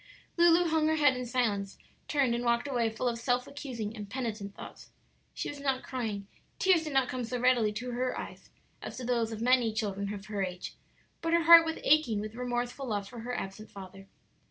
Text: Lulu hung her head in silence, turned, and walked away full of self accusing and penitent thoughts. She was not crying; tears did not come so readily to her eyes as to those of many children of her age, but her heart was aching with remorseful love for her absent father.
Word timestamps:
Lulu 0.35 0.67
hung 0.69 0.87
her 0.87 0.95
head 0.95 1.15
in 1.15 1.27
silence, 1.27 1.77
turned, 2.07 2.33
and 2.33 2.43
walked 2.43 2.67
away 2.67 2.89
full 2.89 3.07
of 3.07 3.19
self 3.19 3.45
accusing 3.45 3.95
and 3.95 4.09
penitent 4.09 4.55
thoughts. 4.55 4.89
She 5.35 5.47
was 5.47 5.59
not 5.59 5.83
crying; 5.83 6.25
tears 6.57 6.85
did 6.85 6.93
not 6.93 7.07
come 7.07 7.23
so 7.23 7.39
readily 7.39 7.71
to 7.73 7.91
her 7.91 8.17
eyes 8.19 8.49
as 8.81 8.97
to 8.97 9.03
those 9.05 9.31
of 9.31 9.41
many 9.43 9.71
children 9.71 10.11
of 10.11 10.25
her 10.25 10.43
age, 10.43 10.73
but 11.21 11.33
her 11.33 11.43
heart 11.43 11.67
was 11.67 11.77
aching 11.83 12.19
with 12.19 12.33
remorseful 12.33 12.87
love 12.87 13.07
for 13.07 13.19
her 13.19 13.35
absent 13.39 13.69
father. 13.69 14.07